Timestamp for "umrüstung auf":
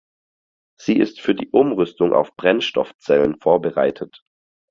1.51-2.35